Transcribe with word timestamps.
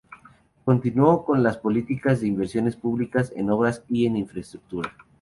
Continuó 0.65 1.23
con 1.23 1.43
las 1.43 1.57
políticas 1.57 2.21
de 2.21 2.27
inversiones 2.27 2.75
públicas 2.75 3.31
en 3.35 3.51
obras 3.51 3.83
y 3.87 4.07
en 4.07 4.17
infraestructura. 4.17 4.97